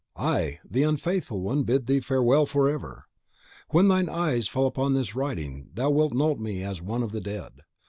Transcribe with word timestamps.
I, 0.17 0.57
the 0.67 0.81
unfaithful 0.81 1.41
one, 1.41 1.61
bid 1.61 1.85
thee 1.85 1.99
farewell 1.99 2.47
forever. 2.47 3.05
When 3.69 3.87
thine 3.87 4.09
eyes 4.09 4.47
fall 4.47 4.65
upon 4.65 4.95
this 4.95 5.13
writing 5.13 5.69
thou 5.75 5.91
wilt 5.91 6.15
know 6.15 6.33
me 6.33 6.63
as 6.63 6.81
one 6.81 7.03
of 7.03 7.11
the 7.11 7.21
dead. 7.21 7.61